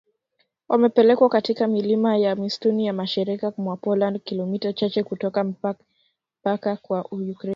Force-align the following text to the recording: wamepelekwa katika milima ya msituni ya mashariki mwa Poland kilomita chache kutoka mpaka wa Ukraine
wamepelekwa 0.67 1.29
katika 1.29 1.67
milima 1.67 2.17
ya 2.17 2.35
msituni 2.35 2.85
ya 2.85 2.93
mashariki 2.93 3.45
mwa 3.57 3.77
Poland 3.77 4.21
kilomita 4.23 4.73
chache 4.73 5.03
kutoka 5.03 5.43
mpaka 5.43 6.77
wa 6.89 7.05
Ukraine 7.05 7.37